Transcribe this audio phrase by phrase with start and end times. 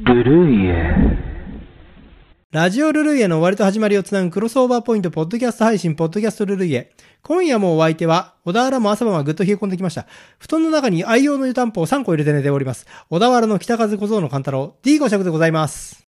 [0.00, 0.92] ルルイエ。
[2.50, 6.90] ラジオルルイエの終わりと始まりをつなぐクロスオーバーポイント、ポッドキャスト配信、ポッドキャストルルイエ。
[7.22, 10.06] 今夜もお相手は、小田原も朝晩はぐっと冷え込んできました。
[10.40, 12.86] 布団の中に愛用の湯たんぽを3個入れて寝ております。
[13.08, 16.04] 小田原の北風小僧の勘太郎、D 五尺でございます。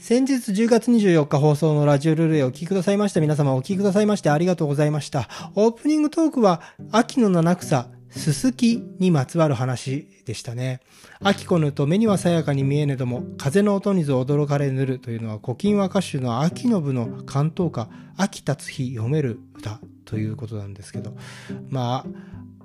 [0.00, 5.28] 先日10月24日放送のラジオルールエをお聞きくださいました皆様お聞きくださいましてありがとうございました。
[5.56, 6.62] オープニングトークは
[6.92, 10.80] 秋の七草、すすきにまつわる話でしたね。
[11.20, 21.16] 秋子ぬと目にはさやかに見えねども、風の音にぞ驚かれぬるというのは古今和歌集の秋の部の関東歌、秋立つ日読める歌ということなんですけど、
[21.70, 22.04] ま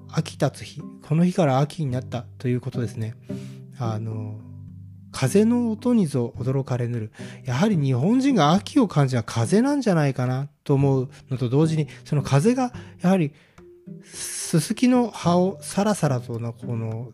[0.09, 3.15] あ、秋立つ日、この日から秋になったということですね。
[3.79, 4.39] あの、
[5.13, 7.12] 風の音にぞ驚かれぬる。
[7.45, 13.31] やはり日本人が秋を感じは風なんじゃないかなと思うのと同時に、その風がやはり
[14.03, 17.11] すすきの葉をさらさらとのこの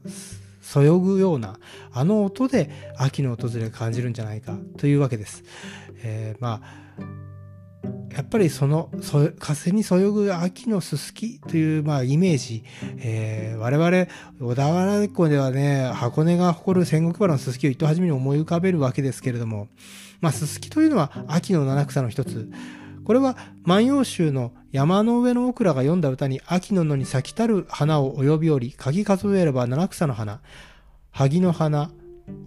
[0.61, 1.59] そよぐような
[1.91, 5.43] あの音で秋の訪れを感じるんじゃないかというわけです。
[6.01, 7.28] えーまあ
[8.19, 12.65] やっぱりそのそ風にそよぐ秋のすすきという、まあ、イメージ、
[12.97, 14.07] えー我々
[14.41, 19.69] 小田原湖ではね箱根が誇る戦国原のすすきを一等初めに思い浮かべるわけですけれども、
[20.19, 22.49] まあ、すすきというのは秋の七草の一つ。
[23.05, 30.41] これは万葉集の山の上のオクラが読んだ歌に秋の野に咲きたる花を及びおり、鍵数えれば七草の花、
[31.11, 31.89] 萩の花、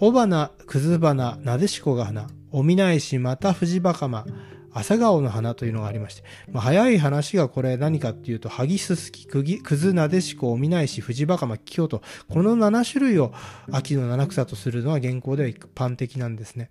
[0.02, 4.26] 雄花、くず花、なでしこが花、おみないし、また藤バカマ、
[4.74, 13.32] 朝顔の花というのがありまして、まあ、早い話がこれ何かっていうと、萩すすき、くぎ、くず、なでしこ、おみないし、藤バカマ、京都、この7種類を
[13.70, 16.70] 秋の七草とするのは現行では一般的なんですね。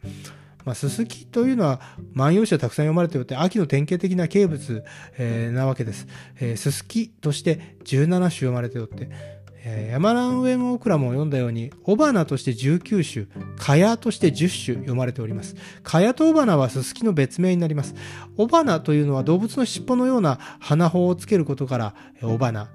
[0.65, 1.81] まあ、すすきというのは
[2.13, 4.83] 万葉集はたくさん読まれておって秋の典型的な景物、
[5.17, 6.07] えーなわけです。
[6.39, 9.09] えーすすきとして17種読まれておって、
[9.63, 15.55] えー山蘭上のオクラも読んだように雄花として19種茅として10種読まれております。
[15.83, 17.93] 茅と雄花はすすきの別名になります。
[18.37, 22.69] 雄花というのは動物の尻尾のような花穂をつけることからえ雄花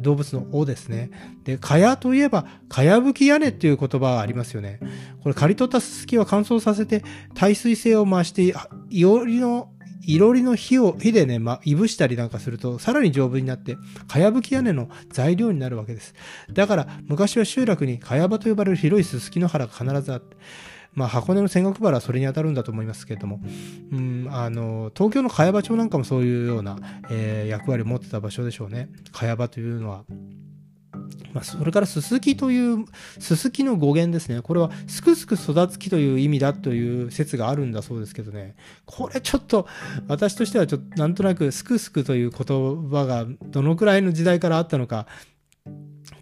[0.00, 1.10] 動物の尾ですね。
[1.42, 4.78] で、かやといえば、かやぶき屋根っていう言葉がありますよね。
[5.22, 7.02] これ、刈り取ったすすきは乾燥させて、
[7.34, 8.54] 耐水性を増して、
[8.90, 9.70] いおりの、
[10.06, 13.76] いろりの火を、火でね、ま、いぶしたりなんかすると、さらに丈夫になって、
[14.08, 16.14] かやぶき屋根の材料になるわけです。
[16.52, 20.36] だから、昔は集落にかや場と呼ばれる広いすすきの原が必ずあって、
[20.94, 23.40] まあ、箱根の仙石原はそれに当たるんだと思いますけれども、
[23.92, 26.78] うん、あの、東京の茅場町なんかもそういうような、
[27.10, 28.88] えー役割を持ってた場所でしょうね。
[29.12, 30.04] 茅場というのは。
[31.34, 32.84] まあ、それからすすきという、
[33.18, 34.40] すすきの語源ですね。
[34.40, 38.54] これはすくすく育つ木という意味だという説があるんだそうですけどね。
[38.86, 39.66] これちょっと、
[40.06, 42.38] 私としてはちょっとなんとなくすくすくという言
[42.88, 45.08] 葉がどのくらいの時代からあったのか、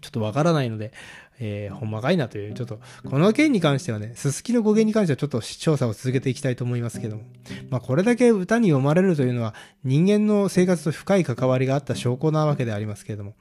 [0.01, 0.91] ちょっとわからないので、
[1.39, 7.23] えーほんまかいなという、ちょっと、この件に関してはね、すすきの語源に関してはちょっと調査を続けていきたいと思いますけども。
[7.69, 9.53] まあ、これだけ歌に読まれるというのは、
[9.83, 13.35] 人間の生活と深い関わりがあった証拠なわけでありますけれども。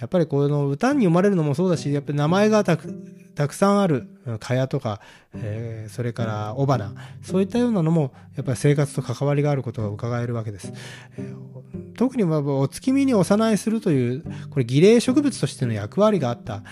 [0.00, 2.92] やっぱりこの歌に読まれるのもそうだし、やっぱり名前がたく
[3.34, 5.00] たくさんある、うん蚊帳とか、
[5.34, 10.72] えーそれから雄花、そういったようなのも、やっぱり生活と関わりがあることが伺えるわけです。
[11.18, 11.64] えー
[11.96, 16.64] 特にまあお月見にお供えするという、これ儀礼植物としての役割があった。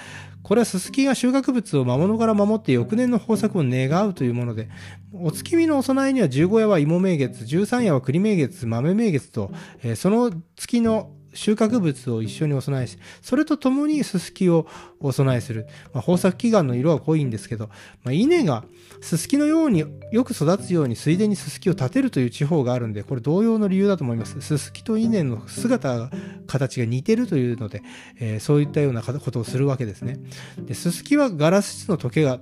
[0.43, 4.69] これはススキが収穫物を魔物から守って翌年の豊作を願うというもので、
[5.13, 9.53] お月見のお供えには15夜は芋名月、13夜は栗名月、豆名月と、
[9.85, 14.67] えーその月の収穫物を一緒にお供えし、それとともにススキを
[15.01, 15.67] お供えする。
[15.93, 17.69] まあ、豊作祈願の色は濃いんですけど、
[18.03, 18.65] まあ、稲が
[19.01, 24.41] ススキのようによく育つように水田にススキを立てるという地方があるんで、これ同様の理由だと思います。
[24.41, 26.11] ススキと稲の姿、
[26.47, 27.83] 形が似てるというので、
[28.19, 30.19] えーそういったようなことをするわけですね。
[30.59, 32.41] で、ススキはガラス質のトゲが、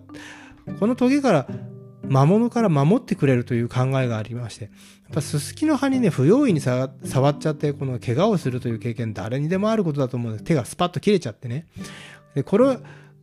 [0.78, 1.46] このトゲから
[2.10, 4.72] 魔物から守ってくれるという考えがありまして、やっ
[5.14, 10.44] ぱススキの葉にね、不用意に触っちゃって、この怪我をするという経験、誰にでもあることだと思うんです。
[10.44, 11.68] 手がスパッと切れちゃってね。
[12.34, 12.78] で、これ、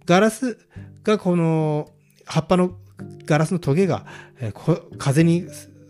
[0.05, 0.57] ガラス
[1.03, 1.89] がこの
[2.25, 2.77] 葉っぱの
[3.25, 4.05] ガラスのトゲが、
[4.39, 5.45] えー風に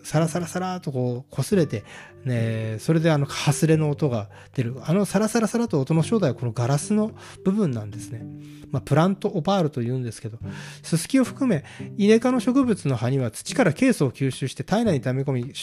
[0.07, 1.83] サラサラサラとこう擦れて、
[2.23, 4.77] ね、それであの、ハスレの音が出る。
[4.85, 7.11] あのサラサラサラと音の正体はこのガラスの
[7.43, 8.25] 部分なんですね。
[8.71, 10.37] まあ、プラントオパールと言うんですけど、
[10.81, 11.65] ススキを含め、
[11.97, 15.53] イネ科の植物の葉には土からケイ素を吸収して体内に溜め込み、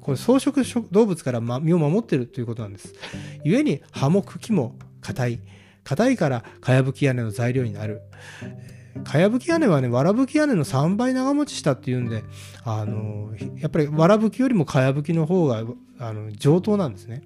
[0.00, 0.62] これ草食
[0.92, 2.94] 動物から身を守ってるということなんです。
[3.42, 5.40] 故に葉も茎も硬い。
[5.82, 8.02] 硬いからかやぶき屋根の材料になる。
[8.44, 12.24] えーかやぶき屋根はね、わらぶき屋根の3倍長持ちしたっていうんで、
[12.64, 15.64] あの、やっぱりわらぶきよりもかやぶきの方が、
[15.98, 17.22] あの、上等なんですね。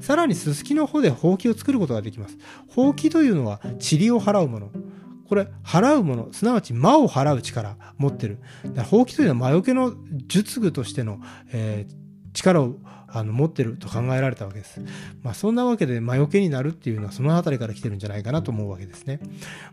[0.00, 2.38] さらにすすきの方でほうきを作ることができます。
[2.68, 4.70] ほうきというのは、塵を払うもの。
[5.28, 8.38] これ、払うもの、すなわち魔を払う力持ってる。
[8.90, 9.94] ほうきというのは魔除けの
[10.26, 11.20] 術具としての、
[11.52, 11.94] えー、
[12.42, 12.76] 力を
[13.12, 14.80] あの持ってると考えられたわけです。
[15.22, 19.20] まあ、そんなわけで魔除けになるっていうのはその辺りから来てるんじゃないかなと思うわけですね。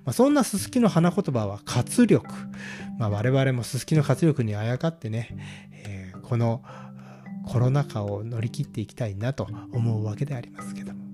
[0.05, 2.27] まあ、そんなすすきの花言葉は活力。
[2.97, 5.37] まあ、我々もすすきの活力にあやかってね、
[5.71, 6.63] えー、この
[7.45, 11.07] コロナ禍を乗り切っていきたいなと思うわけでありますけども。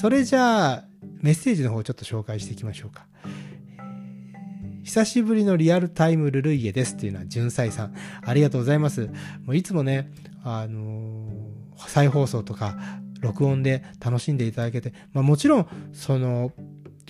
[0.00, 0.84] それじゃあ、
[1.20, 3.06] メッセージの方をちょっと紹介していきましょうか。
[4.88, 7.94] 久しぶりのリアルタイムルルイエですっていうのは、純才さん。
[8.24, 9.10] ありがとうございます。
[9.44, 10.10] もういつもね、
[10.42, 12.78] あのー、再放送とか、
[13.20, 16.52] 録音で楽しんでいただけて、まあもちろん、その、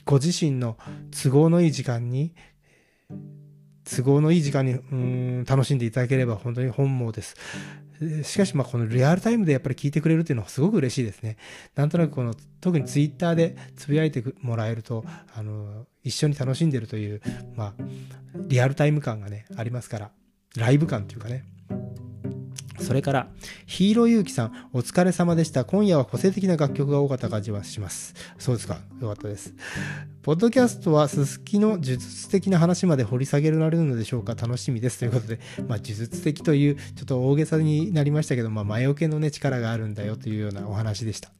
[0.04, 0.76] ご自身の
[1.12, 2.34] 都合のいい時間に、
[3.84, 7.36] 都合のいい時間に、うん、楽しんでいただければ本当に本望です。
[8.24, 11.36] しかし、まあ、このリアルタイムでやっぱり聞いてくれるっていうのはすごく嬉しいですね。
[11.76, 17.20] なんとなくこの、特にツイッターでつぶやいてもらえると、あの、一緒に楽しんでるという、
[17.54, 17.74] まあ、
[18.48, 20.10] リアルタイム感がね、ありますから、
[20.56, 21.44] ライブ感というかね。
[22.80, 23.28] それから、
[23.66, 25.64] ヒーローユーキさん、お疲れ様でした。
[25.64, 28.14] 今夜は個性的な楽曲が多かった感じはします。
[28.38, 28.78] そうですか。
[29.00, 29.52] よかったです。
[30.22, 35.00] ポッドキャストはすすきの呪術的な話まで掘り下げられるのでしょうか楽しみです。
[35.00, 41.30] ということで、まあ、呪術的という、ちょっと大げさになりましたけど、まあ、魔除けのね、力があるんだよというようなお話でした。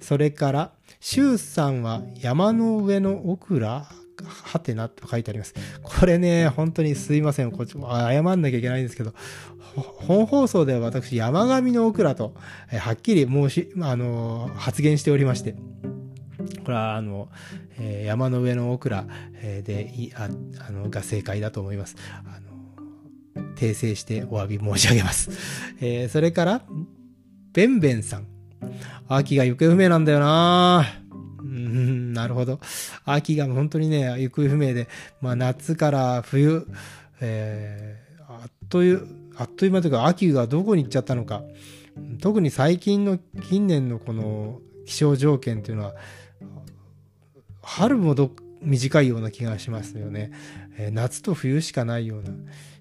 [0.00, 3.86] それから、シュウさんは山の上のオクラ
[4.24, 5.54] はてなと書いてあります。
[5.82, 7.52] これね、本当にすいません。
[7.52, 9.14] こっちも謝んなきゃいけないんですけど、
[9.76, 12.34] 本放送では私、山上のオクラと、
[12.70, 15.54] えはっきり申し、あの、発言しておりまして、
[16.64, 17.28] これは、あの、
[17.78, 19.06] え、山の上のオクラ、
[19.64, 20.28] でいあ、
[20.66, 21.96] あの、が正解だと思います。
[22.24, 25.30] あの、訂正してお詫び申し上げます。
[25.80, 26.62] えー、それから、
[27.52, 28.26] ベンベンさん。
[29.08, 31.01] 秋が行方不明なんだよなうん、
[32.12, 32.60] なるほど。
[33.04, 34.88] 秋が本当にね、行方不明で、
[35.20, 36.66] まあ夏から冬、
[37.20, 39.06] えー、あっという、
[39.36, 41.42] あっという間というか秋がどこに行っちゃったのか。
[42.20, 43.18] 特に最近の
[43.48, 45.94] 近年のこの気象条件っていうのは、
[47.62, 48.30] 春もど
[48.62, 50.32] 短いような気がしますよね。
[50.78, 52.30] えー、夏と冬しかないような。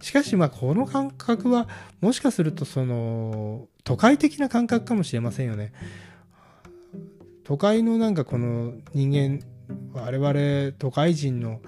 [0.01, 1.67] しかしまあこの感覚は
[1.99, 5.73] もしかするとその都会的な感覚かもしれませんよね。
[7.43, 9.45] 都会のなんかこの人間
[9.93, 11.61] 我々都会人の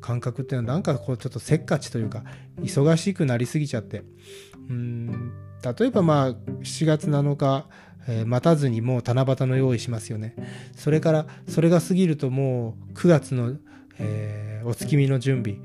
[0.00, 2.24] 感覚っていうのはなんかこうちょっとせっかちというか
[2.60, 4.02] 忙しくなりすぎちゃって。
[4.68, 5.32] うん。
[5.62, 7.66] 例えばまあ7月7日、
[8.08, 10.34] え、待たずにもう七夕の用意しますよね。
[10.74, 13.56] それからそれが過ぎるともう9月の、
[13.98, 15.58] えー、お月見の準備。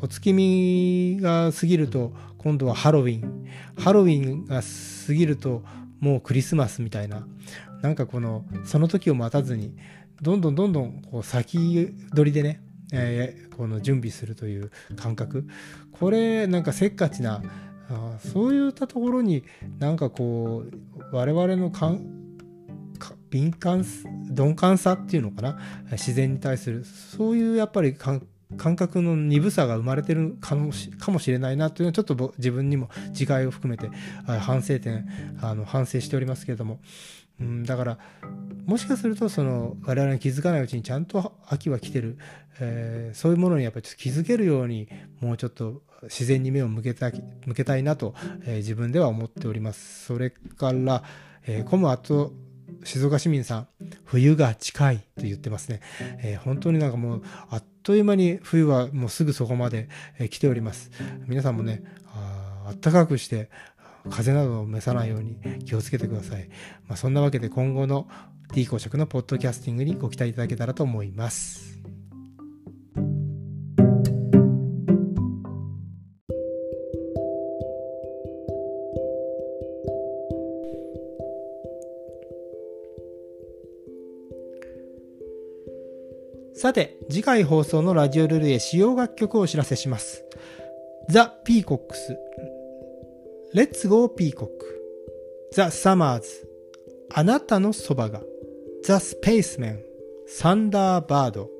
[0.00, 3.46] お月見が過ぎると今度はハロウィン。
[3.76, 4.62] ハロウィンが
[5.06, 5.64] 過ぎると
[6.00, 7.26] もうクリスマスみたいな。
[7.82, 9.76] なんかこのその時を待たずに
[10.22, 12.62] どんどんどんどんこう先取りでね、
[12.92, 15.48] えー、この準備するという感覚。
[15.90, 17.42] これなんかせっかちな
[17.90, 19.44] あそういったところに
[19.78, 22.06] なんかこう我々の感
[23.30, 23.84] 敏感
[24.30, 25.58] 鈍感さっていうのかな？
[25.90, 26.84] 自然に対する。
[26.84, 28.20] そういうやっぱり感
[28.76, 30.90] 覚の鈍さが生まれてるかもし
[31.30, 33.90] れないなというのはちょっと自分にも自戒を含めて
[34.26, 35.08] 反省点
[35.40, 36.78] あの反省しておりますけれども。
[37.42, 37.98] うん、だから
[38.64, 42.16] もしかするとその我々に気づかないうちにちゃんと秋は来てる、
[42.60, 44.88] えー、そういうものにやっぱり気づけるように
[45.20, 47.10] もうちょっと自然に目を向けた
[47.46, 50.06] 向けたいなと、えー、自分では思っております。
[50.06, 51.02] それから、
[51.46, 52.32] えー、コムアット
[52.84, 53.68] 静岡市民さん、
[54.04, 55.80] 冬が近いと言ってますね。
[56.22, 60.90] えー、本当になんかもう、あっという間に冬はもうすぐそこまで、えー、来ております。
[61.26, 63.50] 皆さんもね、ああったかくして、
[64.10, 66.48] 風邪などを召さないように気をつけてください。
[66.88, 68.08] まあ、そんなわけで今後の
[68.52, 71.72] D 公職のポッドキャスティングにご期待いただけたらと思います。
[86.54, 90.24] さて、次回放送のラジオルルへ使用楽曲をお知らせします。
[91.08, 92.16] ザ・ピーコックス
[93.54, 94.82] レッツゴーピーコック。
[95.52, 96.48] ザ・サマーズ。
[97.12, 98.22] あなたのそばが。
[98.82, 99.82] ザ・スペースメン。
[100.26, 101.50] サンダーバード。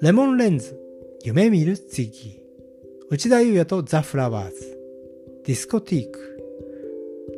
[0.00, 0.80] レモンレンズ。
[1.22, 3.14] 夢見るツイギー。
[3.14, 4.78] 内田裕也とザ・フラワーズ。
[5.44, 6.42] ディスコティーク。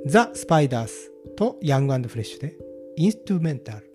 [0.06, 2.56] ザ・スパイダースとヤングフレッシュで
[2.94, 3.90] インストゥメンタル。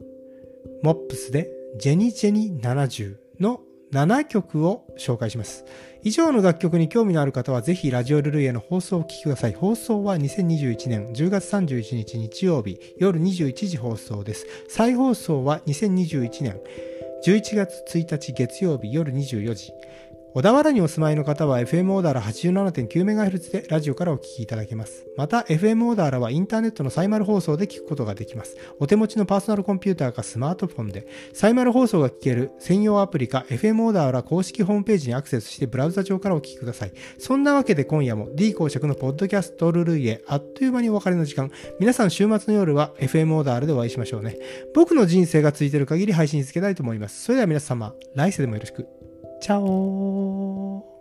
[0.83, 3.61] モップスでジェニジェニ70の
[3.93, 5.65] 7曲を紹介します。
[6.01, 9.53] 以上の楽曲に興味のある方はぜひラジオルルイへの放送を聞きください。
[9.53, 14.47] 放送は2021年10月31日日曜日夜21時放送です。
[14.67, 16.59] 再放送は2021年
[17.25, 19.71] 11月1日月曜日夜24時。
[20.35, 25.05] 小田原にお住まいの方は FM オーダーラ 87.9MHz でラジオからお聞きいただけます。
[25.15, 28.57] また FM オーダーラはインターネットのサイマル放送で聞くことができます。
[28.79, 36.93] お手持ちのパーソナルコンピューターかスマートフォンでサイマル放送が聞ける専用アプリか FM オーダーラ公式ホームページにアクセスしてブラウザ上からお聞きください。
[37.19, 41.51] そんなわけで今夜も D 公爵のポッドキャストルルイエあっという間にお別れの時間。
[41.79, 44.35] 皆さん週末の夜は FM オーダーラでお会いしましょうね。
[44.73, 47.21] 僕の人生がついてる限り配信し続けたいと思います。
[47.21, 49.02] それでは皆様、来世でもよろしく。
[49.43, 50.92] Chao.